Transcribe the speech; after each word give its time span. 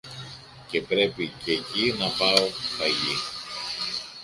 και 0.67 0.81
πρέπει 0.81 1.27
κι 1.27 1.51
εκεί 1.51 1.95
να 1.99 2.07
πάω 2.07 2.47
φαγί 2.49 3.15